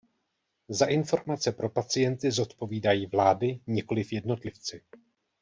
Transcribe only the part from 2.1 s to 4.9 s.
zodpovídají vlády, nikoliv jednotlivci.